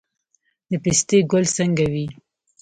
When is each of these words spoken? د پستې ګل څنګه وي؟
د 0.69 0.71
پستې 0.83 1.17
ګل 1.31 1.45
څنګه 1.57 1.85
وي؟ 1.93 2.07